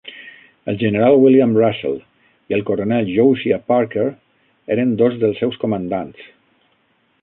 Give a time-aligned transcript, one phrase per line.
[0.71, 4.09] El general William Russell i el coronel Josiah Parker
[4.77, 6.31] eren dos dels seus comandants.